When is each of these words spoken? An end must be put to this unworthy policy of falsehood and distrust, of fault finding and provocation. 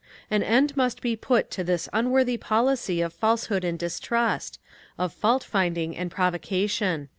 An 0.31 0.41
end 0.41 0.75
must 0.75 0.99
be 0.99 1.15
put 1.15 1.51
to 1.51 1.63
this 1.63 1.87
unworthy 1.93 2.35
policy 2.35 3.01
of 3.01 3.13
falsehood 3.13 3.63
and 3.63 3.77
distrust, 3.77 4.59
of 4.97 5.13
fault 5.13 5.43
finding 5.43 5.95
and 5.95 6.09
provocation. 6.09 7.07